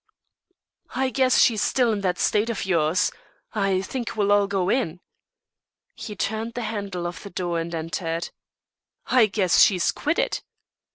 "I 0.95 1.11
guess 1.11 1.37
she's 1.39 1.61
still 1.61 1.91
in 1.93 2.01
that 2.01 2.17
state 2.17 2.49
of 2.49 2.65
yours. 2.65 3.11
I 3.53 3.83
think 3.83 4.17
we'll 4.17 4.31
all 4.31 4.47
go 4.47 4.67
in." 4.67 4.99
He 5.93 6.15
turned 6.15 6.55
the 6.55 6.63
handle 6.63 7.05
of 7.05 7.21
the 7.21 7.29
door 7.29 7.59
and 7.59 7.75
entered. 7.75 8.31
"I 9.05 9.27
guess 9.27 9.59
she's 9.61 9.91
quitted." 9.91 10.41